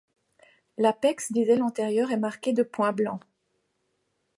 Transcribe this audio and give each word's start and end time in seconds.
L'apex 0.79 1.31
des 1.31 1.43
ailes 1.51 1.61
antérieures 1.61 2.09
est 2.11 2.17
marqué 2.17 2.53
de 2.53 2.63
points 2.63 2.91
blancs. 2.91 3.21